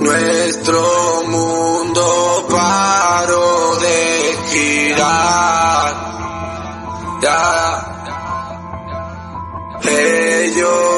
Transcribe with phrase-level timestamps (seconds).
[0.00, 5.94] Nuestro mundo paró de girar.
[7.20, 7.84] Ya.
[9.82, 10.97] Ellos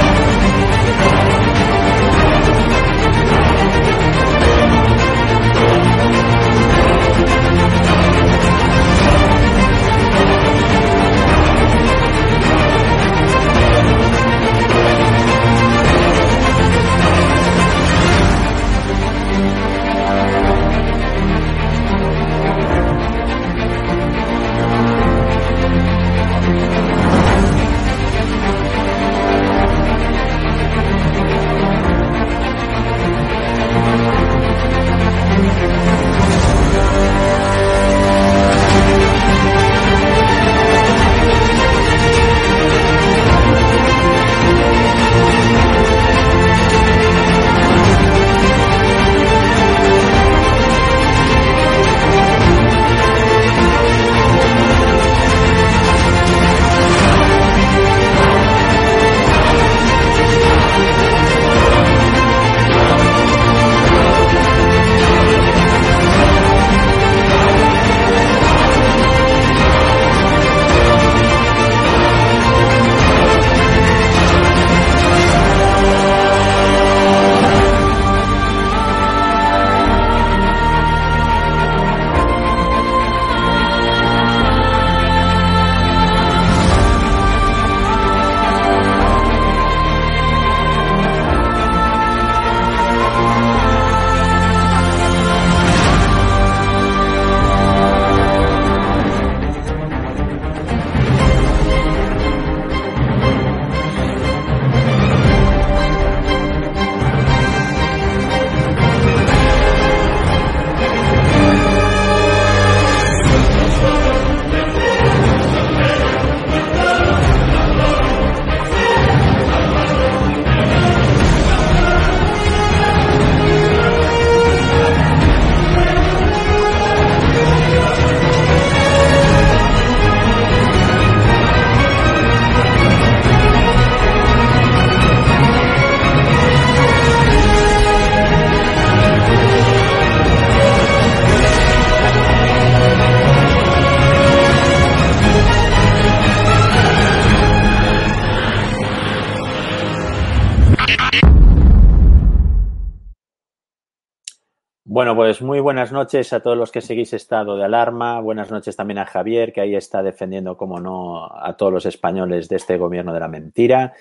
[155.01, 158.21] Bueno, pues muy buenas noches a todos los que seguís estado de alarma.
[158.21, 162.47] Buenas noches también a Javier, que ahí está defendiendo, como no, a todos los españoles
[162.49, 163.93] de este gobierno de la mentira.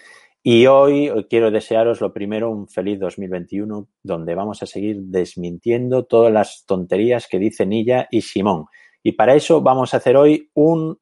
[0.42, 6.30] Y hoy quiero desearos lo primero un feliz 2021, donde vamos a seguir desmintiendo todas
[6.30, 8.66] las tonterías que dicen ella y Simón.
[9.02, 10.98] Y para eso vamos a hacer hoy un,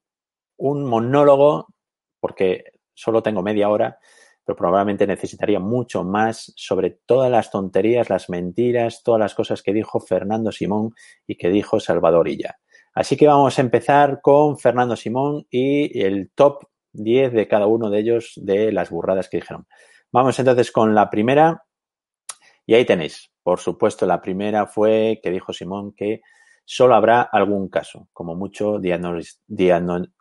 [0.59, 1.75] un monólogo,
[2.21, 3.99] porque solo tengo media hora,
[4.49, 9.75] pero probablemente necesitaría mucho más sobre todas las tonterías, las mentiras, todas las cosas que
[9.75, 10.95] dijo Fernando Simón
[11.27, 12.59] y que dijo Salvador Illa.
[12.95, 16.65] Así que vamos a empezar con Fernando Simón y el top
[16.95, 19.67] 10 de cada uno de ellos de las burradas que dijeron.
[20.13, 21.65] Vamos entonces con la primera
[22.65, 23.31] y ahí tenéis.
[23.43, 26.23] Por supuesto, la primera fue que dijo Simón que
[26.71, 28.79] solo habrá algún caso, como mucho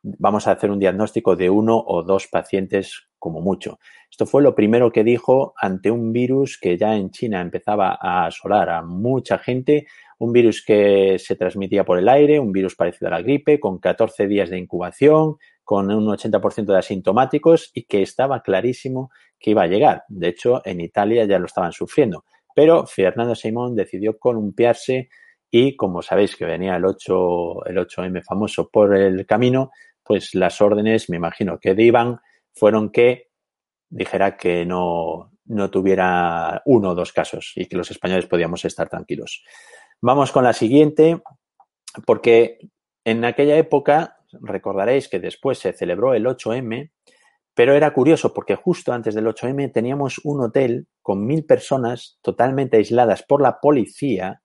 [0.01, 3.79] vamos a hacer un diagnóstico de uno o dos pacientes como mucho.
[4.09, 8.27] Esto fue lo primero que dijo ante un virus que ya en China empezaba a
[8.27, 9.87] asolar a mucha gente,
[10.19, 13.79] un virus que se transmitía por el aire, un virus parecido a la gripe, con
[13.79, 15.35] 14 días de incubación,
[15.65, 20.05] con un 80% de asintomáticos y que estaba clarísimo que iba a llegar.
[20.07, 22.23] De hecho, en Italia ya lo estaban sufriendo.
[22.55, 25.09] Pero Fernando Simón decidió columpiarse
[25.49, 29.71] y como sabéis que venía el 8, el 8M famoso por el camino,
[30.03, 32.19] pues las órdenes, me imagino que de Iván,
[32.53, 33.27] fueron que
[33.89, 38.89] dijera que no, no tuviera uno o dos casos y que los españoles podíamos estar
[38.89, 39.43] tranquilos.
[40.01, 41.21] Vamos con la siguiente,
[42.05, 42.59] porque
[43.05, 46.91] en aquella época recordaréis que después se celebró el 8M,
[47.53, 52.77] pero era curioso porque justo antes del 8M teníamos un hotel con mil personas totalmente
[52.77, 54.41] aisladas por la policía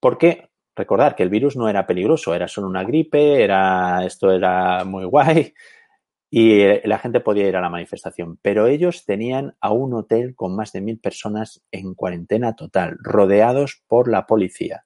[0.00, 4.84] porque recordar que el virus no era peligroso, era solo una gripe, era esto era
[4.84, 5.52] muy guay
[6.30, 10.56] y la gente podía ir a la manifestación, pero ellos tenían a un hotel con
[10.56, 14.84] más de mil personas en cuarentena total, rodeados por la policía.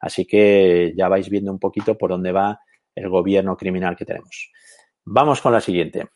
[0.00, 2.60] Así que ya vais viendo un poquito por dónde va
[2.94, 4.50] el gobierno criminal que tenemos.
[5.04, 6.08] Vamos con la siguiente.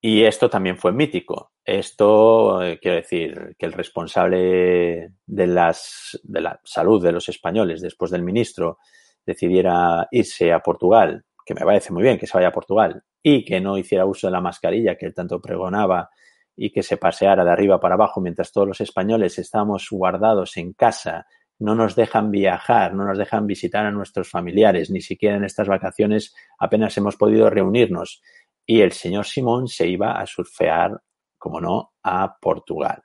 [0.00, 1.52] Y esto también fue mítico.
[1.64, 7.82] Esto, eh, quiero decir, que el responsable de, las, de la salud de los españoles
[7.82, 8.78] después del ministro
[9.26, 13.44] decidiera irse a Portugal, que me parece muy bien que se vaya a Portugal, y
[13.44, 16.08] que no hiciera uso de la mascarilla que él tanto pregonaba
[16.56, 20.72] y que se paseara de arriba para abajo mientras todos los españoles estamos guardados en
[20.72, 21.26] casa,
[21.58, 25.68] no nos dejan viajar, no nos dejan visitar a nuestros familiares, ni siquiera en estas
[25.68, 28.22] vacaciones apenas hemos podido reunirnos
[28.66, 31.00] y el señor Simón se iba a surfear,
[31.38, 33.02] como no, a Portugal.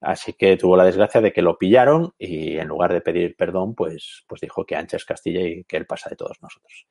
[0.00, 3.74] Así que tuvo la desgracia de que lo pillaron y en lugar de pedir perdón,
[3.74, 6.86] pues, pues dijo que ancha es Castilla y que él pasa de todos nosotros.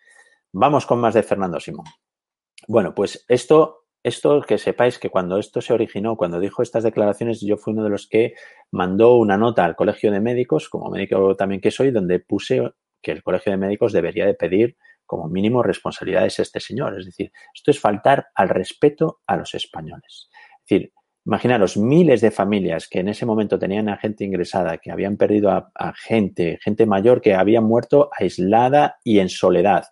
[0.52, 1.86] Vamos con más de Fernando Simón.
[2.68, 7.42] Bueno, pues esto, esto que sepáis que cuando esto se originó, cuando dijo estas declaraciones,
[7.42, 8.36] yo fui uno de los que
[8.72, 12.62] mandó una nota al Colegio de Médicos, como médico también que soy, donde puse
[13.02, 14.78] que el Colegio de Médicos debería de pedir
[15.10, 17.00] como mínimo responsabilidades este señor.
[17.00, 20.30] Es decir, esto es faltar al respeto a los españoles.
[20.60, 20.94] Es decir,
[21.26, 25.50] imaginaros miles de familias que en ese momento tenían a gente ingresada, que habían perdido
[25.50, 29.86] a, gente, gente mayor que había muerto aislada y en soledad.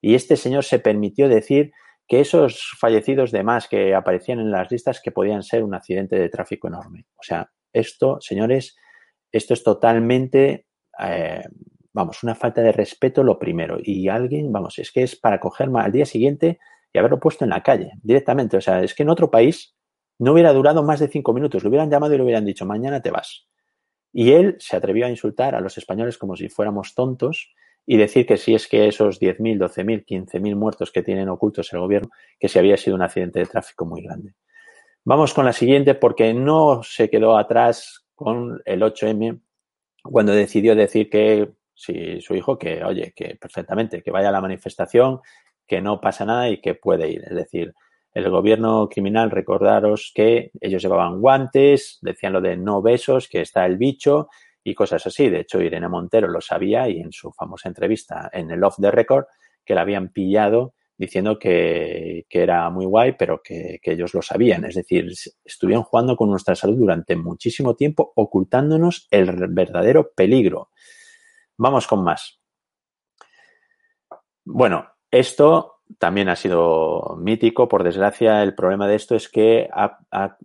[0.00, 1.70] Y este señor se permitió decir
[2.08, 6.16] que esos fallecidos de más que aparecían en las listas que podían ser un accidente
[6.16, 7.06] de tráfico enorme.
[7.14, 8.76] O sea, esto, señores,
[9.30, 10.66] esto es totalmente
[10.98, 11.44] eh,
[11.94, 13.78] vamos, una falta de respeto lo primero.
[13.82, 16.58] Y alguien, vamos, es que es para coger al día siguiente
[16.92, 18.58] y haberlo puesto en la calle directamente.
[18.58, 19.74] O sea, es que en otro país
[20.18, 21.62] no hubiera durado más de cinco minutos.
[21.62, 23.46] Lo hubieran llamado y le hubieran dicho, mañana te vas.
[24.12, 27.54] Y él se atrevió a insultar a los españoles como si fuéramos tontos
[27.86, 31.80] y decir que si es que esos 10.000, 12.000, 15.000 muertos que tienen ocultos el
[31.80, 34.34] gobierno, que si había sido un accidente de tráfico muy grande.
[35.04, 39.40] Vamos con la siguiente porque no se quedó atrás con el 8M
[40.02, 44.40] cuando decidió decir que si su hijo que, oye, que perfectamente, que vaya a la
[44.40, 45.20] manifestación,
[45.66, 47.22] que no pasa nada y que puede ir.
[47.24, 47.74] Es decir,
[48.12, 53.66] el gobierno criminal, recordaros que ellos llevaban guantes, decían lo de no besos, que está
[53.66, 54.28] el bicho
[54.62, 55.28] y cosas así.
[55.28, 58.90] De hecho, Irene Montero lo sabía y en su famosa entrevista en el Off the
[58.90, 59.26] Record,
[59.64, 64.22] que la habían pillado diciendo que, que era muy guay, pero que, que, ellos lo
[64.22, 64.64] sabían.
[64.64, 65.10] Es decir,
[65.44, 70.70] estuvieron jugando con nuestra salud durante muchísimo tiempo, ocultándonos el verdadero peligro.
[71.56, 72.40] Vamos con más.
[74.44, 77.68] Bueno, esto también ha sido mítico.
[77.68, 79.98] Por desgracia, el problema de esto es que ha,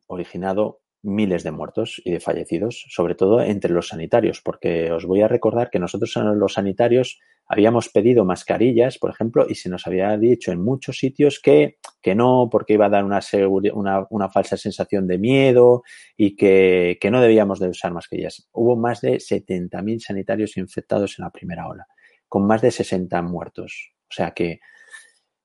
[0.08, 5.22] originado miles de muertos y de fallecidos, sobre todo entre los sanitarios, porque os voy
[5.22, 10.16] a recordar que nosotros los sanitarios habíamos pedido mascarillas, por ejemplo, y se nos había
[10.18, 13.20] dicho en muchos sitios que, que no, porque iba a dar una,
[13.74, 15.82] una, una falsa sensación de miedo
[16.16, 18.48] y que, que, no debíamos de usar mascarillas.
[18.52, 21.88] Hubo más de 70.000 sanitarios infectados en la primera ola,
[22.28, 23.94] con más de 60 muertos.
[24.10, 24.60] O sea que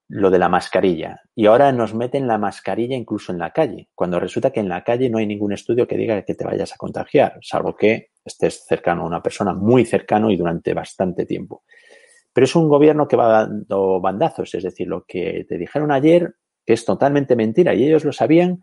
[0.08, 1.23] lo de la mascarilla.
[1.34, 4.84] Y ahora nos meten la mascarilla incluso en la calle, cuando resulta que en la
[4.84, 8.64] calle no hay ningún estudio que diga que te vayas a contagiar, salvo que estés
[8.66, 11.64] cercano a una persona muy cercano y durante bastante tiempo.
[12.35, 16.35] Pero es un gobierno que va dando bandazos, es decir, lo que te dijeron ayer,
[16.67, 18.62] es totalmente mentira y ellos lo sabían,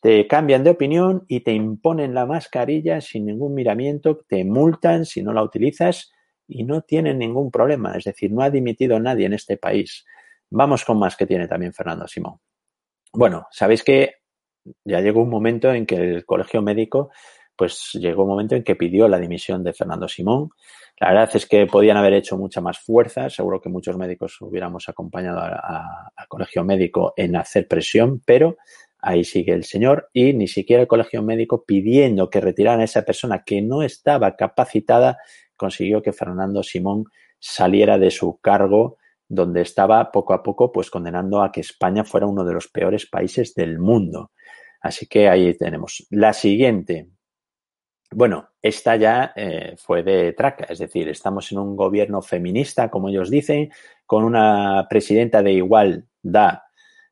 [0.00, 5.22] te cambian de opinión y te imponen la mascarilla sin ningún miramiento, te multan si
[5.22, 6.10] no la utilizas
[6.48, 7.94] y no tienen ningún problema.
[7.96, 10.04] Es decir, no ha dimitido nadie en este país.
[10.50, 12.40] Vamos con más que tiene también Fernando Simón.
[13.12, 14.16] Bueno, sabéis que
[14.84, 17.10] ya llegó un momento en que el colegio médico,
[17.56, 20.50] pues llegó un momento en que pidió la dimisión de Fernando Simón.
[21.02, 23.28] La verdad es que podían haber hecho mucha más fuerza.
[23.28, 28.56] Seguro que muchos médicos hubiéramos acompañado al colegio médico en hacer presión, pero
[29.00, 33.02] ahí sigue el señor y ni siquiera el colegio médico pidiendo que retiraran a esa
[33.02, 35.18] persona que no estaba capacitada
[35.56, 37.06] consiguió que Fernando Simón
[37.40, 42.28] saliera de su cargo donde estaba poco a poco pues condenando a que España fuera
[42.28, 44.30] uno de los peores países del mundo.
[44.80, 46.06] Así que ahí tenemos.
[46.10, 47.08] La siguiente.
[48.12, 53.08] Bueno, esta ya eh, fue de traca, es decir, estamos en un gobierno feminista, como
[53.08, 53.70] ellos dicen,
[54.06, 56.60] con una presidenta de igualdad,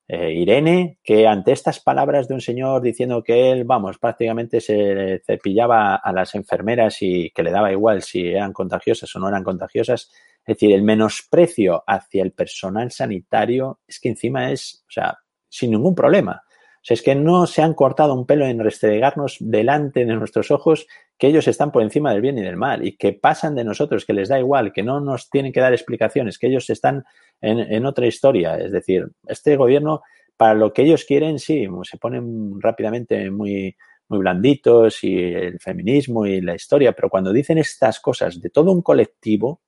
[0.07, 5.21] eh, Irene, que ante estas palabras de un señor diciendo que él, vamos, prácticamente se
[5.25, 9.45] cepillaba a las enfermeras y que le daba igual si eran contagiosas o no eran
[9.45, 10.11] contagiosas,
[10.47, 15.73] es decir, el menosprecio hacia el personal sanitario es que encima es, o sea, sin
[15.73, 16.43] ningún problema.
[16.81, 20.51] O sea, es que no se han cortado un pelo en restregarnos delante de nuestros
[20.51, 20.87] ojos
[21.19, 24.07] que ellos están por encima del bien y del mal y que pasan de nosotros,
[24.07, 27.05] que les da igual, que no nos tienen que dar explicaciones, que ellos están
[27.43, 28.57] en, en otra historia.
[28.57, 30.01] Es decir, este gobierno,
[30.39, 33.77] para lo que ellos quieren, sí, se ponen rápidamente muy,
[34.09, 38.73] muy blanditos y el feminismo y la historia, pero cuando dicen estas cosas de todo
[38.73, 39.61] un colectivo,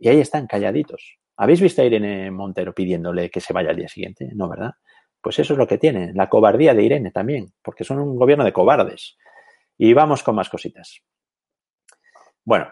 [0.00, 1.18] y ahí están calladitos.
[1.36, 4.30] ¿Habéis visto a Irene Montero pidiéndole que se vaya al día siguiente?
[4.34, 4.72] No, ¿verdad?
[5.22, 8.44] Pues eso es lo que tiene, la cobardía de Irene también, porque son un gobierno
[8.44, 9.16] de cobardes.
[9.76, 11.00] Y vamos con más cositas.
[12.44, 12.68] Bueno,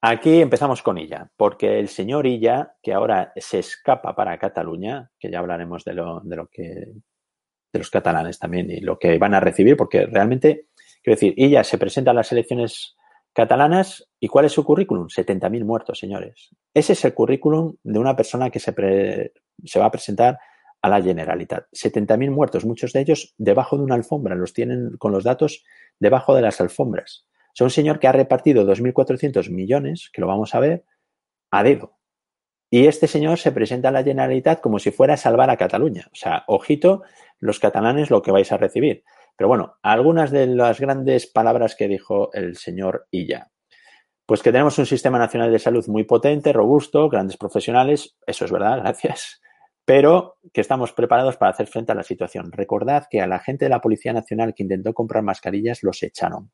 [0.00, 5.30] aquí empezamos con Illa, porque el señor Illa, que ahora se escapa para Cataluña, que
[5.30, 6.92] ya hablaremos de lo, de lo que
[7.72, 10.66] de los catalanes también y lo que van a recibir, porque realmente,
[11.02, 12.96] quiero decir, Illa se presenta a las elecciones
[13.32, 14.08] catalanas.
[14.20, 15.06] ¿Y cuál es su currículum?
[15.06, 16.50] 70.000 muertos, señores.
[16.74, 18.74] Ese es el currículum de una persona que se,
[19.64, 20.38] se va a presentar
[20.82, 21.66] a la Generalitat.
[21.72, 25.64] 70.000 muertos, muchos de ellos debajo de una alfombra, los tienen con los datos
[25.98, 27.26] debajo de las alfombras.
[27.54, 30.84] Es un señor que ha repartido 2.400 millones, que lo vamos a ver,
[31.50, 31.98] a dedo.
[32.70, 36.08] Y este señor se presenta a la Generalitat como si fuera a salvar a Cataluña.
[36.10, 37.02] O sea, ojito,
[37.38, 39.04] los catalanes lo que vais a recibir.
[39.36, 43.50] Pero bueno, algunas de las grandes palabras que dijo el señor Illa.
[44.24, 48.50] Pues que tenemos un sistema nacional de salud muy potente, robusto, grandes profesionales, eso es
[48.52, 49.42] verdad, gracias,
[49.84, 52.52] pero que estamos preparados para hacer frente a la situación.
[52.52, 56.52] Recordad que a la gente de la Policía Nacional que intentó comprar mascarillas los echaron,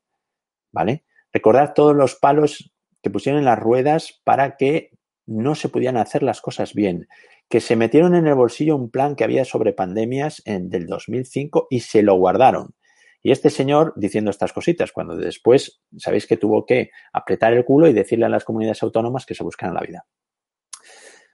[0.71, 1.05] ¿vale?
[1.31, 4.91] Recordad todos los palos que pusieron en las ruedas para que
[5.25, 7.07] no se pudieran hacer las cosas bien,
[7.49, 11.67] que se metieron en el bolsillo un plan que había sobre pandemias en, del 2005
[11.69, 12.73] y se lo guardaron.
[13.21, 17.87] Y este señor diciendo estas cositas, cuando después sabéis que tuvo que apretar el culo
[17.87, 20.05] y decirle a las comunidades autónomas que se buscaran la vida.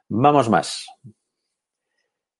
[0.09, 0.85] Vamos más.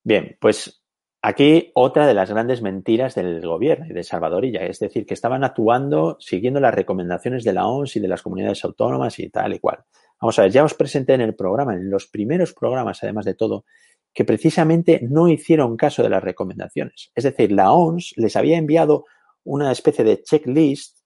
[0.06, 0.84] Bien, pues
[1.24, 5.44] aquí otra de las grandes mentiras del gobierno y de Salvadorilla, es decir, que estaban
[5.44, 9.60] actuando siguiendo las recomendaciones de la OMS y de las comunidades autónomas y tal y
[9.60, 9.84] cual.
[10.22, 13.34] Vamos a ver, ya os presenté en el programa, en los primeros programas, además de
[13.34, 13.66] todo,
[14.14, 17.12] que precisamente no hicieron caso de las recomendaciones.
[17.16, 19.06] Es decir, la OMS les había enviado
[19.44, 21.00] una especie de checklist,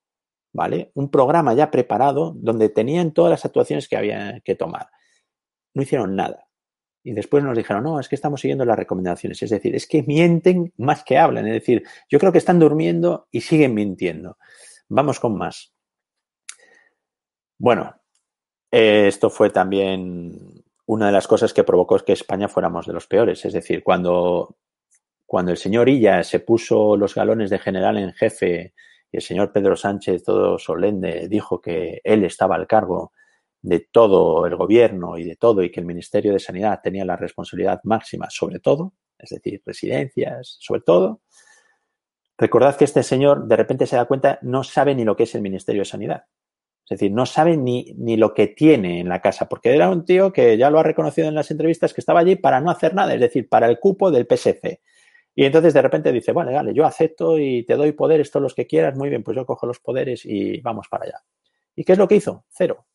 [0.51, 0.91] ¿vale?
[0.96, 4.89] Un programa ya preparado donde tenían todas las actuaciones que había que tomar.
[5.74, 6.49] No hicieron nada.
[7.03, 9.41] Y después nos dijeron, no, es que estamos siguiendo las recomendaciones.
[9.41, 11.48] Es decir, es que mienten más que hablan.
[11.48, 14.38] Es decir, yo creo que están durmiendo y siguen mintiendo.
[14.89, 15.74] Vamos con más.
[17.58, 17.96] Bueno,
[18.72, 23.08] eh, esto fue también una de las cosas que provocó que España fuéramos de los
[23.08, 23.46] peores.
[23.46, 24.58] Es decir, cuando,
[25.25, 28.74] cuando el señor Illa se puso los galones de general en jefe
[29.12, 33.13] y el señor Pedro Sánchez, todo solemne, dijo que él estaba al cargo
[33.62, 37.18] de todo el gobierno y de todo y que el Ministerio de Sanidad tenía la
[37.18, 41.22] responsabilidad máxima sobre todo, es decir, residencias, sobre todo.
[42.38, 45.36] Recordad que este señor de repente se da cuenta, no sabe ni lo que es
[45.36, 46.24] el Ministerio de Sanidad.
[46.86, 50.06] Es decir, no sabe ni, ni lo que tiene en la casa, porque era un
[50.06, 52.96] tío que ya lo ha reconocido en las entrevistas que estaba allí para no hacer
[52.96, 54.82] nada, es decir, para el cupo del PSC.
[55.36, 58.56] Y entonces de repente dice, vale, vale, yo acepto y te doy poderes todos los
[58.56, 61.24] que quieras, muy bien, pues yo cojo los poderes y vamos para allá.
[61.75, 62.46] ¿Y qué es lo que hizo?
[62.50, 62.88] Cero.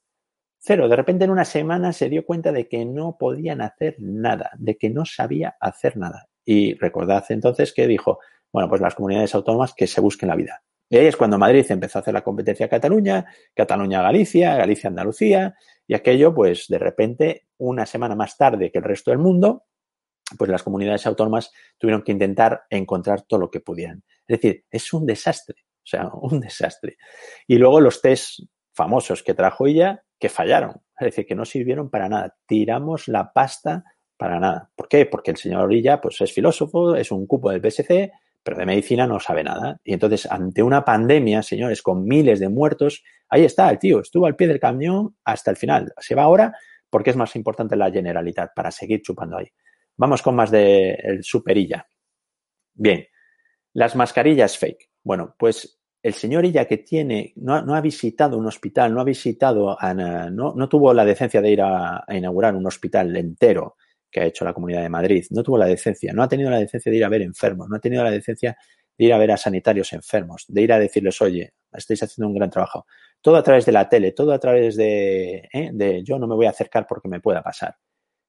[0.67, 0.89] Cero.
[0.89, 4.79] De repente en una semana se dio cuenta de que no podían hacer nada, de
[4.79, 6.27] que no sabía hacer nada.
[6.43, 8.19] Y recordad entonces que dijo,
[8.51, 10.63] bueno, pues las comunidades autónomas que se busquen la vida.
[10.89, 14.89] Y ahí es cuando Madrid empezó a hacer la competencia a Cataluña, Cataluña Galicia, Galicia
[14.89, 15.55] Andalucía,
[15.87, 19.65] y aquello, pues de repente, una semana más tarde que el resto del mundo,
[20.39, 24.03] pues las comunidades autónomas tuvieron que intentar encontrar todo lo que pudieran.
[24.27, 26.97] Es decir, es un desastre, o sea, un desastre.
[27.47, 28.41] Y luego los test
[28.73, 32.35] famosos que trajo ella, que fallaron, es decir, que no sirvieron para nada.
[32.47, 33.85] Tiramos la pasta
[34.17, 34.71] para nada.
[34.75, 35.05] ¿Por qué?
[35.05, 38.11] Porque el señor Orilla, pues es filósofo, es un cupo del PSC,
[38.43, 39.79] pero de medicina no sabe nada.
[39.85, 44.25] Y entonces, ante una pandemia, señores, con miles de muertos, ahí está el tío, estuvo
[44.25, 45.93] al pie del camión hasta el final.
[45.99, 46.55] Se va ahora
[46.89, 49.49] porque es más importante la generalidad para seguir chupando ahí.
[49.99, 51.87] Vamos con más de el superilla.
[52.73, 53.07] Bien,
[53.75, 54.89] las mascarillas fake.
[55.03, 59.75] Bueno, pues el señor Illa que tiene, no, ha visitado un hospital, no ha visitado,
[60.33, 63.77] no, no, tuvo la decencia de ir a, a, inaugurar un hospital entero
[64.11, 66.59] que ha hecho la Comunidad de Madrid, no tuvo la decencia, no ha tenido la
[66.59, 68.55] decencia de ir a ver enfermos, no ha tenido la decencia
[68.99, 72.35] de ir a ver a sanitarios enfermos, de ir a decirles, oye, estáis haciendo un
[72.35, 72.85] gran trabajo.
[73.23, 75.71] Todo a través de la tele, todo a través de, ¿eh?
[75.73, 77.77] de yo no me voy a acercar porque me pueda pasar.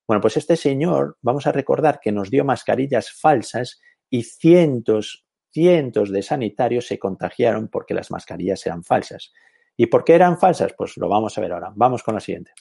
[0.07, 5.24] Bueno, pues este señor, vamos a recordar que nos dio mascarillas falsas y cientos,
[5.55, 9.31] cientos de sanitarios se contagiaron porque las mascarillas eran falsas.
[9.77, 10.73] ¿Y por qué eran falsas?
[10.77, 11.71] Pues lo vamos a ver ahora.
[11.73, 12.51] Vamos con la siguiente.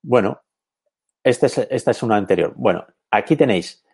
[0.00, 0.42] Bueno,
[1.24, 2.52] esta es, esta es una anterior.
[2.54, 3.84] Bueno, aquí tenéis.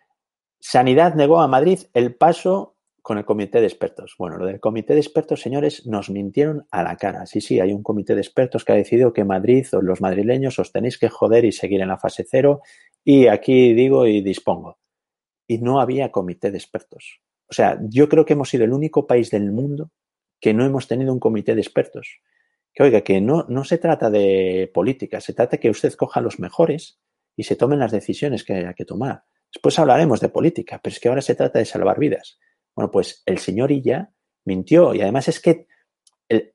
[0.59, 4.13] Sanidad negó a Madrid el paso con el comité de expertos.
[4.19, 7.25] Bueno, lo del comité de expertos, señores, nos mintieron a la cara.
[7.25, 10.59] Sí, sí, hay un comité de expertos que ha decidido que Madrid o los madrileños
[10.59, 12.61] os tenéis que joder y seguir en la fase cero.
[13.03, 14.77] Y aquí digo y dispongo.
[15.49, 17.21] Y no había comité de expertos.
[17.49, 19.91] O sea, yo creo que hemos sido el único país del mundo
[20.39, 22.19] que no hemos tenido un comité de expertos.
[22.71, 26.39] Que oiga, que no, no se trata de política, se trata que usted coja los
[26.39, 26.99] mejores
[27.35, 29.23] y se tomen las decisiones que haya que tomar.
[29.51, 32.39] Después hablaremos de política, pero es que ahora se trata de salvar vidas.
[32.75, 34.11] Bueno, pues el señor Illa
[34.45, 35.65] mintió y además es que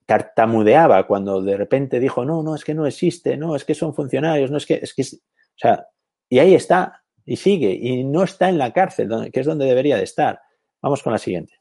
[0.06, 3.92] tartamudeaba cuando de repente dijo, no, no, es que no existe, no, es que son
[3.92, 5.88] funcionarios, no es que, es que, o sea,
[6.28, 9.96] y ahí está, y sigue, y no está en la cárcel, que es donde debería
[9.96, 10.40] de estar.
[10.82, 11.54] Vamos con la siguiente.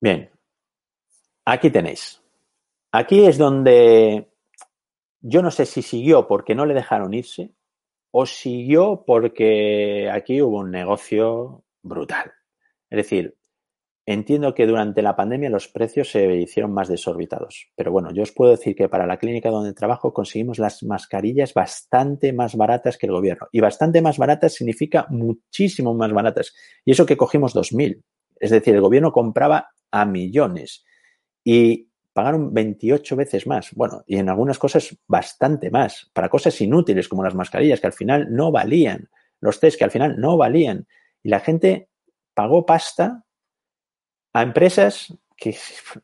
[0.00, 0.30] Bien,
[1.44, 2.22] aquí tenéis.
[2.92, 4.28] Aquí es donde
[5.20, 7.52] yo no sé si siguió porque no le dejaron irse
[8.10, 12.32] o siguió porque aquí hubo un negocio brutal.
[12.90, 13.37] Es decir,
[14.12, 17.68] entiendo que durante la pandemia los precios se hicieron más desorbitados.
[17.76, 21.52] Pero bueno, yo os puedo decir que para la clínica donde trabajo conseguimos las mascarillas
[21.52, 23.48] bastante más baratas que el gobierno.
[23.52, 26.54] Y bastante más baratas significa muchísimo más baratas.
[26.86, 28.02] Y eso que cogimos 2.000.
[28.40, 30.86] Es decir, el gobierno compraba a millones.
[31.44, 33.74] Y pagaron 28 veces más.
[33.74, 37.92] Bueno, y en algunas cosas bastante más, para cosas inútiles como las mascarillas que al
[37.92, 40.86] final no valían, los test que al final no valían.
[41.22, 41.90] Y la gente
[42.32, 43.26] pagó pasta
[44.32, 45.56] a empresas que,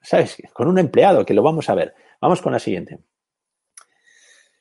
[0.02, 0.37] ¿sabes?
[0.52, 1.94] Con un empleado, que lo vamos a ver.
[2.20, 3.00] Vamos con la siguiente.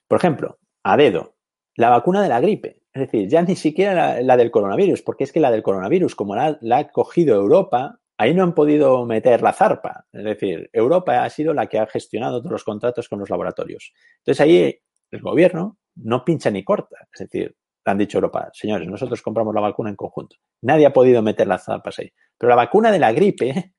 [0.07, 1.35] Por ejemplo, a dedo,
[1.75, 2.81] la vacuna de la gripe.
[2.93, 6.35] Es decir, ya ni siquiera la, del coronavirus, porque es que la del coronavirus, como
[6.35, 10.05] la, la ha cogido Europa, Ahí no han podido meter la zarpa.
[10.11, 13.93] Es decir, Europa ha sido la que ha gestionado todos los contratos con los laboratorios.
[14.19, 14.79] Entonces ahí
[15.11, 17.07] el gobierno no pincha ni corta.
[17.11, 17.55] Es decir,
[17.91, 20.37] han dicho Europa, señores, nosotros compramos la vacuna en conjunto.
[20.61, 22.11] Nadie ha podido meter las zarpas ahí.
[22.37, 23.73] Pero la vacuna de la gripe,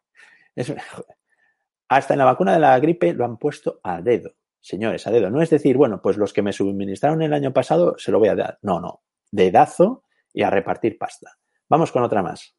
[1.89, 4.33] hasta en la vacuna de la gripe lo han puesto a dedo.
[4.61, 5.31] Señores, a dedo.
[5.31, 8.29] No es decir, bueno, pues los que me suministraron el año pasado se lo voy
[8.29, 8.59] a dar.
[8.63, 9.03] No, no.
[9.31, 11.37] Dedazo y a repartir pasta.
[11.69, 12.57] Vamos con otra más.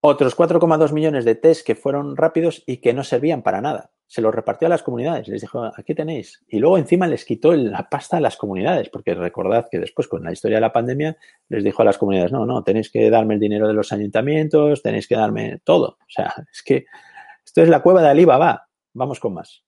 [0.00, 3.90] Otros 4,2 millones de test que fueron rápidos y que no servían para nada.
[4.08, 6.42] Se los repartió a las comunidades, les dijo, aquí tenéis.
[6.48, 10.24] Y luego encima les quitó la pasta a las comunidades, porque recordad que después con
[10.24, 11.16] la historia de la pandemia
[11.48, 14.82] les dijo a las comunidades, no, no, tenéis que darme el dinero de los ayuntamientos,
[14.82, 15.98] tenéis que darme todo.
[16.00, 16.86] O sea, es que
[17.44, 18.68] esto es la cueva de Alibaba.
[18.94, 19.62] Vamos con más.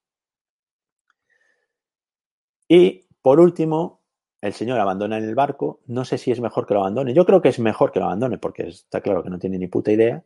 [2.67, 4.01] Y por último,
[4.41, 7.43] el señor abandona el barco, no sé si es mejor que lo abandone, yo creo
[7.43, 10.25] que es mejor que lo abandone porque está claro que no tiene ni puta idea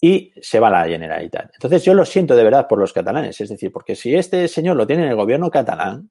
[0.00, 1.50] y se va la Generalitat.
[1.54, 4.76] Entonces yo lo siento de verdad por los catalanes, es decir, porque si este señor
[4.76, 6.10] lo tiene en el gobierno catalán,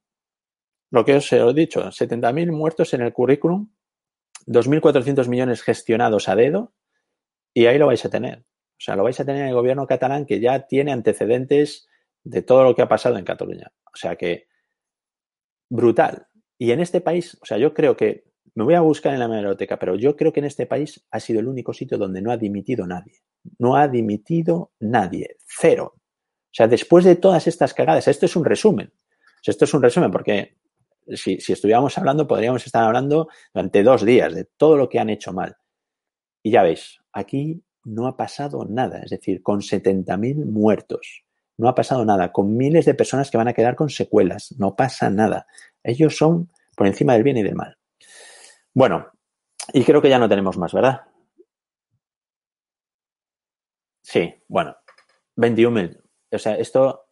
[0.92, 3.70] lo que os he dicho, 70.000 muertos en el currículum,
[4.46, 6.74] 2.400 millones gestionados a dedo
[7.54, 8.40] y ahí lo vais a tener.
[8.40, 11.88] O sea, lo vais a tener en el gobierno catalán que ya tiene antecedentes
[12.24, 13.72] de todo lo que ha pasado en Cataluña.
[13.86, 14.48] O sea que,
[15.70, 16.28] brutal.
[16.58, 19.28] Y en este país, o sea, yo creo que, me voy a buscar en la
[19.28, 22.32] biblioteca, pero yo creo que en este país ha sido el único sitio donde no
[22.32, 23.22] ha dimitido nadie.
[23.60, 25.38] No ha dimitido nadie.
[25.46, 25.94] Cero.
[25.96, 28.92] O sea, después de todas estas cagadas, esto es un resumen.
[29.46, 30.58] Esto es un resumen porque
[31.14, 35.10] si, si estuviéramos hablando, podríamos estar hablando durante dos días de todo lo que han
[35.10, 35.56] hecho mal.
[36.44, 39.00] Y ya veis, aquí no ha pasado nada.
[39.04, 41.24] Es decir, con 70.000 muertos.
[41.58, 42.32] No ha pasado nada.
[42.32, 44.54] Con miles de personas que van a quedar con secuelas.
[44.58, 45.48] No pasa nada.
[45.84, 47.78] Ellos son por encima del bien y del mal.
[48.74, 49.08] Bueno,
[49.74, 51.02] y creo que ya no tenemos más, ¿verdad?
[54.10, 54.74] Sí, bueno,
[55.36, 56.02] 21.000.
[56.32, 57.08] O sea, esto,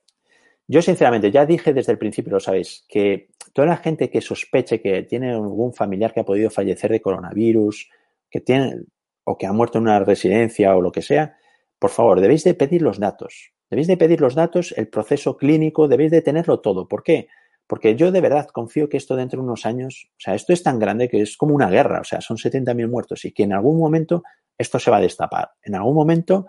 [0.66, 4.80] yo sinceramente ya dije desde el principio, lo sabéis, que toda la gente que sospeche
[4.80, 7.90] que tiene algún familiar que ha podido fallecer de coronavirus,
[8.32, 8.84] que tiene
[9.26, 11.36] o que ha muerto en una residencia o lo que sea,
[11.80, 13.52] por favor, debéis de pedir los datos.
[13.70, 16.88] Debéis de pedir los datos, el proceso clínico, debéis de tenerlo todo.
[16.88, 17.28] ¿Por qué?
[17.68, 20.64] Porque yo de verdad confío que esto dentro de unos años, o sea, esto es
[20.64, 23.52] tan grande que es como una guerra, o sea, son 70.000 muertos y que en
[23.52, 24.24] algún momento
[24.58, 25.50] esto se va a destapar.
[25.62, 26.46] En algún momento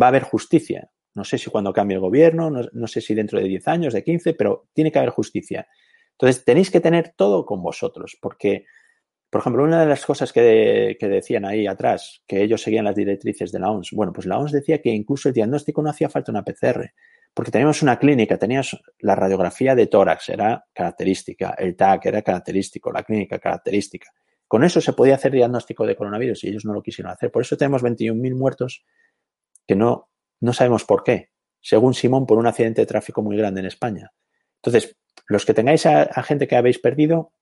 [0.00, 0.90] va a haber justicia.
[1.14, 3.94] No sé si cuando cambie el gobierno, no, no sé si dentro de 10 años,
[3.94, 5.66] de 15, pero tiene que haber justicia.
[6.12, 8.66] Entonces, tenéis que tener todo con vosotros, porque,
[9.30, 12.94] por ejemplo, una de las cosas que, que, decían ahí atrás, que ellos seguían las
[12.94, 16.10] directrices de la OMS, bueno, pues la OMS decía que incluso el diagnóstico no hacía
[16.10, 16.92] falta una PCR,
[17.32, 22.92] porque teníamos una clínica, tenías la radiografía de tórax, era característica, el TAC era característico,
[22.92, 24.10] la clínica característica.
[24.48, 27.30] Con eso se podía hacer diagnóstico de coronavirus y ellos no lo quisieron hacer.
[27.30, 28.84] Por eso tenemos 21.000 muertos
[29.70, 31.30] que no, no sabemos por qué.
[31.60, 34.12] Según Simón, por un accidente de tráfico muy grande en España.
[34.56, 34.96] Entonces,
[35.28, 37.34] los que tengáis a, gente que habéis perdido,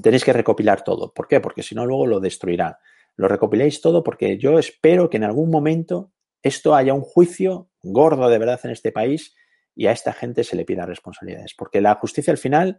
[0.00, 1.12] tenéis que recopilar todo.
[1.12, 1.40] ¿Por qué?
[1.40, 2.78] Porque si no, luego lo destruirá.
[3.16, 6.12] Lo recopiláis todo porque yo espero que en algún momento
[6.44, 9.34] esto haya un juicio gordo de verdad en este país
[9.74, 11.54] y a esta gente se le pida responsabilidades.
[11.58, 12.78] Porque la justicia al final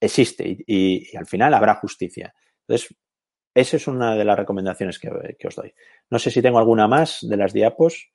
[0.00, 2.32] existe y, y, y al final habrá justicia.
[2.66, 2.96] Entonces,
[3.54, 5.74] esa es una de las recomendaciones que, que, os doy.
[6.08, 8.10] No sé si tengo alguna más de las diapos.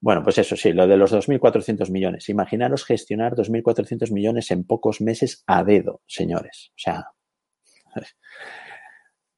[0.00, 2.28] Bueno, pues eso sí, lo de los 2.400 millones.
[2.28, 6.70] Imaginaros gestionar 2.400 millones en pocos meses a dedo, señores.
[6.70, 7.06] O sea,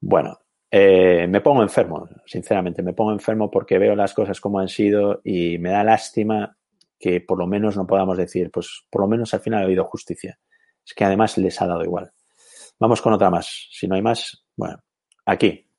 [0.00, 0.38] bueno,
[0.70, 5.20] eh, me pongo enfermo, sinceramente, me pongo enfermo porque veo las cosas como han sido
[5.24, 6.56] y me da lástima
[6.98, 9.84] que por lo menos no podamos decir, pues por lo menos al final ha habido
[9.84, 10.38] justicia.
[10.86, 12.12] Es que además les ha dado igual.
[12.78, 13.68] Vamos con otra más.
[13.70, 14.82] Si no hay más, bueno,
[15.24, 15.69] aquí.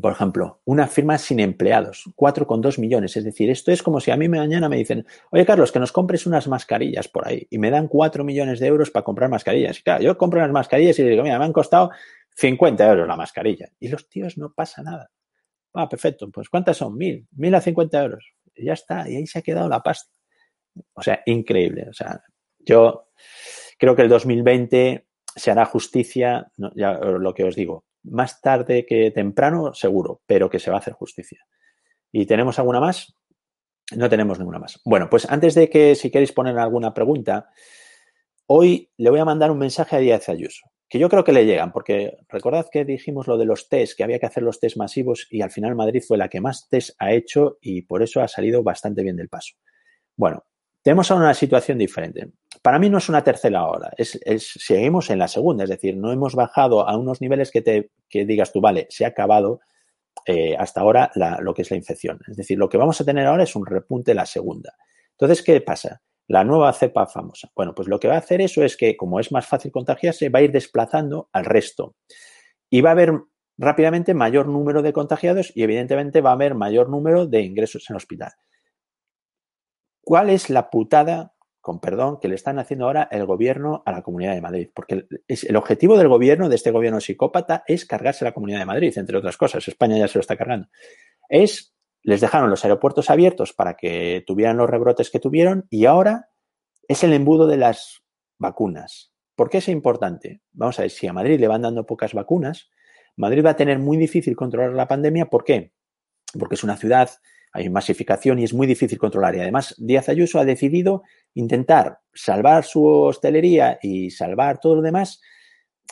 [0.00, 3.16] Por ejemplo, una firma sin empleados, 4,2 millones.
[3.16, 5.90] Es decir, esto es como si a mí mañana me dicen, oye Carlos, que nos
[5.90, 9.80] compres unas mascarillas por ahí y me dan 4 millones de euros para comprar mascarillas.
[9.80, 11.90] Y claro, yo compro unas mascarillas y digo, mira, me han costado
[12.36, 13.68] 50 euros la mascarilla.
[13.80, 15.10] Y los tíos no pasa nada.
[15.74, 16.30] Ah, perfecto.
[16.30, 16.96] Pues ¿cuántas son?
[16.96, 17.26] Mil.
[17.32, 18.32] Mil a 50 euros.
[18.54, 19.08] Y ya está.
[19.08, 20.12] Y ahí se ha quedado la pasta.
[20.94, 21.88] O sea, increíble.
[21.88, 22.22] O sea,
[22.60, 23.08] yo
[23.76, 29.10] creo que el 2020 se hará justicia, ya lo que os digo, más tarde que
[29.10, 31.46] temprano, seguro, pero que se va a hacer justicia.
[32.12, 33.14] ¿Y tenemos alguna más?
[33.96, 34.80] No tenemos ninguna más.
[34.84, 37.50] Bueno, pues antes de que si queréis poner alguna pregunta,
[38.46, 41.44] hoy le voy a mandar un mensaje a Díaz Ayuso, que yo creo que le
[41.46, 44.76] llegan, porque recordad que dijimos lo de los test, que había que hacer los test
[44.76, 48.20] masivos y al final Madrid fue la que más test ha hecho y por eso
[48.20, 49.54] ha salido bastante bien del paso.
[50.16, 50.44] Bueno,
[50.82, 52.32] tenemos ahora una situación diferente.
[52.62, 54.18] Para mí no es una tercera hora, es,
[54.56, 58.52] seguimos en la segunda, es decir, no hemos bajado a unos niveles que, te, digas
[58.52, 59.60] tú, vale, se ha acabado
[60.26, 62.18] eh, hasta ahora lo que es la infección.
[62.28, 64.74] Es decir, lo que vamos a tener ahora es un repunte la segunda.
[65.12, 66.02] Entonces, ¿qué pasa?
[66.28, 67.50] La nueva cepa famosa.
[67.54, 70.28] Bueno, pues lo que va a hacer eso es que, como es más fácil contagiarse,
[70.28, 71.96] va a ir desplazando al resto.
[72.70, 73.12] Y va a haber
[73.58, 77.96] rápidamente mayor número de contagiados y, evidentemente, va a haber mayor número de ingresos en
[77.96, 78.32] hospital.
[80.10, 84.02] ¿Cuál es la putada, con perdón, que le están haciendo ahora el gobierno a la
[84.02, 84.68] Comunidad de Madrid?
[84.74, 88.92] Porque el, objetivo del gobierno, de este gobierno psicópata, es cargarse la Comunidad de Madrid,
[88.96, 89.68] entre otras cosas.
[89.68, 90.66] España ya se lo está cargando.
[91.28, 96.28] Es, les dejaron los aeropuertos abiertos para que tuvieran los rebrotes que tuvieron y ahora
[96.88, 98.02] es el embudo de las
[98.36, 99.12] vacunas.
[99.36, 100.42] ¿Por qué es importante?
[100.50, 102.68] Vamos a ver, si a Madrid le van dando pocas vacunas,
[103.16, 105.26] Madrid va a tener muy difícil controlar la pandemia.
[105.26, 105.72] ¿Por qué?
[106.36, 107.10] Porque es una ciudad
[107.52, 109.34] hay masificación y es muy difícil controlar.
[109.34, 111.02] Y además, Díaz Ayuso ha decidido
[111.34, 115.20] intentar salvar su hostelería y salvar todo lo demás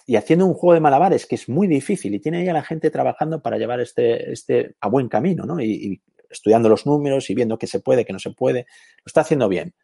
[0.07, 2.63] y haciendo un juego de malabares que es muy difícil y tiene ahí a la
[2.63, 5.61] gente trabajando para llevar este, este a buen camino, ¿no?
[5.61, 8.67] Y, estudiando los números y viendo qué se puede, qué no se puede.
[8.99, 9.75] Lo está haciendo bien.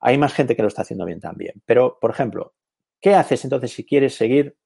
[0.00, 1.62] Hay más gente que lo está haciendo bien también.
[1.66, 2.54] Pero, por ejemplo,
[3.00, 4.56] ¿qué haces entonces si quieres seguir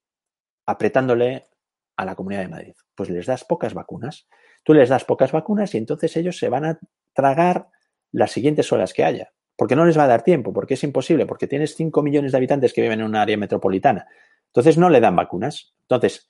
[0.67, 1.49] apretándole
[1.97, 2.75] a la Comunidad de Madrid?
[2.95, 4.29] Pues les das pocas vacunas.
[4.67, 6.81] Tú les das pocas vacunas y entonces ellos se van a
[7.13, 7.69] tragar
[8.11, 11.25] las siguientes olas que haya, porque no les va a dar tiempo, porque es imposible,
[11.25, 14.09] porque tienes 5 millones de habitantes que viven en un área metropolitana.
[14.49, 15.77] Entonces no le dan vacunas.
[15.83, 16.29] Entonces,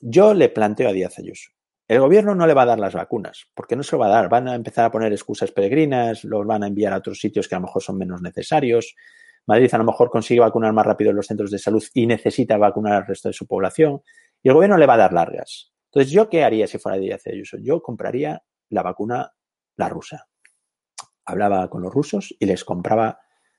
[0.00, 1.50] yo le planteo a Díaz Ayuso,
[1.86, 4.10] el gobierno no le va a dar las vacunas, porque no se lo va a
[4.22, 4.30] dar.
[4.30, 7.56] Van a empezar a poner excusas peregrinas, los van a enviar a otros sitios que
[7.56, 8.96] a lo mejor son menos necesarios.
[9.44, 12.56] Madrid a lo mejor consigue vacunar más rápido en los centros de salud y necesita
[12.56, 14.00] vacunar al resto de su población.
[14.42, 15.75] Y el gobierno le va a dar largas.
[15.96, 17.56] Entonces, ¿yo qué haría si fuera Díaz Ayuso?
[17.56, 19.32] Yo compraría la vacuna,
[19.78, 20.28] la rusa.
[21.24, 23.18] Hablaba con los rusos y les compraba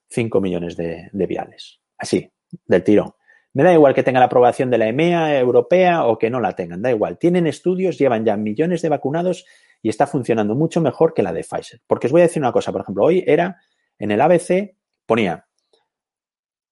[0.09, 1.81] 5 millones de, de viales.
[1.97, 2.31] Así,
[2.67, 3.15] del tirón.
[3.53, 6.53] Me da igual que tenga la aprobación de la EMEA europea o que no la
[6.53, 7.17] tengan, da igual.
[7.17, 9.43] Tienen estudios, llevan ya millones de vacunados
[9.81, 11.81] y está funcionando mucho mejor que la de Pfizer.
[11.87, 13.57] Porque os voy a decir una cosa, por ejemplo, hoy era
[13.97, 15.47] en el ABC, ponía,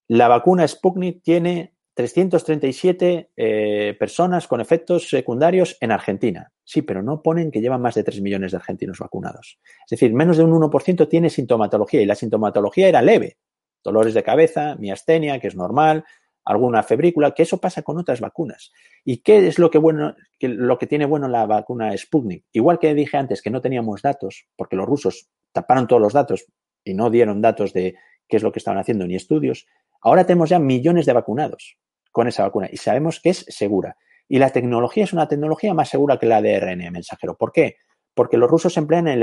[0.06, 6.52] la vacuna Sputnik tiene 337 eh, personas con efectos secundarios en Argentina.
[6.62, 9.58] Sí, pero no ponen que llevan más de 3 millones de argentinos vacunados.
[9.86, 13.38] Es decir, menos de un 1% tiene sintomatología y la sintomatología era leve.
[13.82, 16.04] Dolores de cabeza, miastenia, que es normal,
[16.44, 18.72] alguna febrícula, que eso pasa con otras vacunas.
[19.02, 22.44] ¿Y qué es lo que, bueno, lo que tiene bueno la vacuna Sputnik?
[22.52, 26.44] Igual que dije antes que no teníamos datos, porque los rusos taparon todos los datos
[26.84, 27.94] y no dieron datos de
[28.28, 29.66] qué es lo que estaban haciendo ni estudios,
[30.02, 31.78] ahora tenemos ya millones de vacunados
[32.16, 33.98] con esa vacuna y sabemos que es segura.
[34.26, 37.36] Y la tecnología es una tecnología más segura que la de ARN mensajero.
[37.36, 37.76] ¿Por qué?
[38.14, 39.22] Porque los rusos emplean el,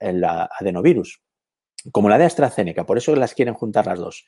[0.00, 1.22] el adenovirus,
[1.92, 4.26] como la de AstraZeneca, por eso las quieren juntar las dos.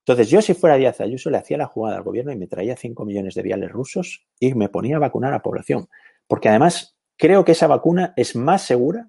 [0.00, 2.76] Entonces, yo si fuera Díaz Ayuso le hacía la jugada al gobierno y me traía
[2.76, 5.88] 5 millones de viales rusos y me ponía a vacunar a la población.
[6.26, 9.08] Porque además creo que esa vacuna es más segura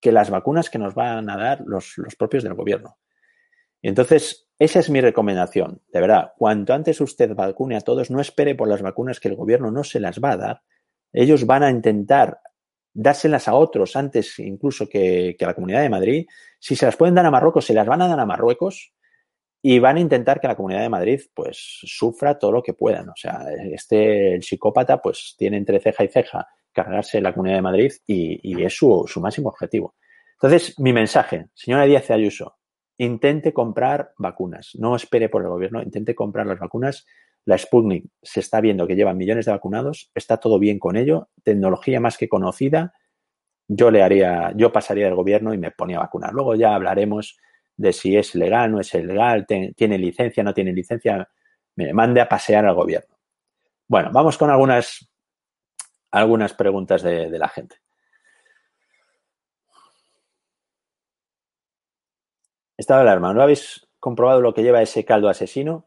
[0.00, 2.96] que las vacunas que nos van a dar los, propios del gobierno.
[3.82, 5.82] Entonces, esa es mi recomendación.
[5.92, 9.36] De verdad, cuanto antes usted vacune a todos, no espere por las vacunas que el
[9.36, 10.62] gobierno no se las va a dar.
[11.12, 12.40] Ellos van a intentar
[12.92, 16.26] dárselas a otros antes incluso que, a la Comunidad de Madrid.
[16.58, 18.94] Si se las pueden dar a Marruecos, se las van a dar a Marruecos
[19.60, 23.10] y van a intentar que la Comunidad de Madrid pues sufra todo lo que puedan.
[23.10, 27.62] O sea, este el psicópata pues tiene entre ceja y ceja cargarse la Comunidad de
[27.62, 29.94] Madrid y, es su, su, máximo objetivo.
[30.34, 32.56] Entonces, mi mensaje, señora Díaz Ayuso,
[32.98, 37.06] intente comprar vacunas, no espere por el gobierno, intente comprar las vacunas.
[37.44, 41.28] La Sputnik se está viendo que lleva millones de vacunados, está todo bien con ello,
[41.44, 42.94] tecnología más que conocida.
[43.68, 46.32] Yo le haría, yo pasaría del gobierno y me ponía a vacunar.
[46.32, 47.38] Luego ya hablaremos
[47.76, 51.28] de si es legal, no es ilegal, tiene licencia, no tiene licencia,
[51.76, 53.16] me mande a pasear al gobierno.
[53.86, 55.08] Bueno, vamos con algunas,
[56.10, 57.76] algunas preguntas de la gente.
[62.76, 65.86] Estado de alarma, ¿no habéis comprobado lo que lleva ese caldo asesino?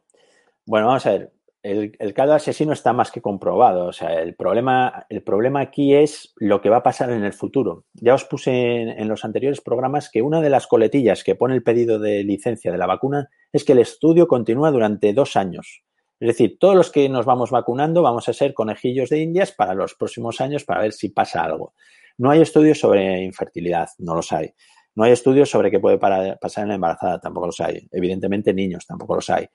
[0.65, 3.87] Bueno, vamos a ver el, caldo asesino está más que comprobado.
[3.87, 7.33] O sea, el problema, el problema aquí es lo que va a pasar en el
[7.33, 7.85] futuro.
[7.93, 11.55] Ya os puse en, en, los anteriores programas que una de las coletillas que pone
[11.55, 15.83] el pedido de licencia de la vacuna es que el estudio continúa durante dos años.
[16.19, 19.73] Es decir, todos los que nos vamos vacunando vamos a ser conejillos de indias para
[19.73, 21.73] los próximos años para ver si pasa algo.
[22.17, 24.53] No hay estudios sobre infertilidad, no los hay.
[24.99, 27.87] No hay estudios sobre qué puede pasar en la embarazada, tampoco los hay.
[27.91, 29.47] Evidentemente, niños, tampoco los hay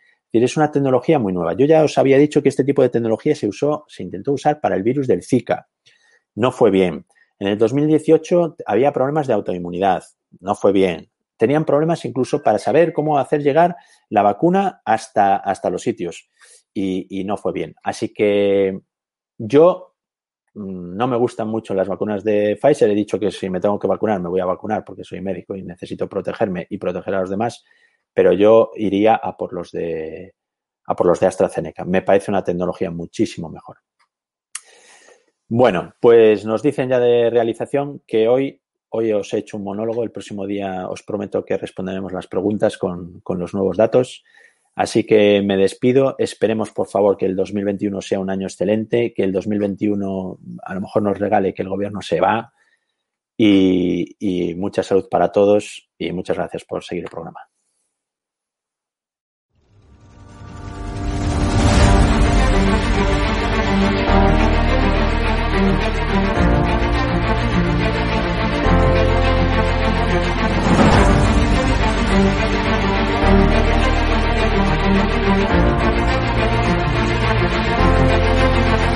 [0.42, 1.52] es una tecnología muy nueva.
[1.52, 4.61] Yo ya os había dicho que este tipo de tecnología se usó, se intentó usar
[4.61, 5.68] para el virus del Zika.
[6.35, 7.07] No fue bien.
[7.38, 10.02] En el 2018 había problemas de autoinmunidad.
[10.40, 11.11] No fue bien.
[11.37, 13.76] Tenían problemas incluso para saber cómo hacer llegar
[14.09, 16.28] la vacuna hasta, hasta los sitios.
[16.72, 17.76] Y, no fue bien.
[17.85, 18.80] Así que
[19.38, 19.93] yo
[20.55, 22.90] no me gustan mucho las vacunas de Pfizer.
[22.90, 25.57] He dicho que si me tengo que vacunar, me voy a vacunar porque soy médico
[25.57, 27.64] y necesito protegerme y proteger a los demás
[28.14, 30.35] pero yo iría a por los de
[30.87, 31.85] a por los de AstraZeneca.
[31.85, 33.79] Me parece una tecnología muchísimo mejor.
[35.49, 40.03] Bueno, pues nos dicen ya de realización que hoy, hoy os he hecho un monólogo,
[40.03, 44.25] el próximo día os prometo que responderemos las preguntas con, con los nuevos datos.
[44.76, 46.16] Así que me despido.
[46.18, 50.80] Esperemos, por favor, que el 2021 sea un año excelente, que el 2021 a lo
[50.80, 52.52] mejor nos regale que el gobierno se va
[53.37, 57.40] y, y mucha salud para todos y muchas gracias por seguir el programa.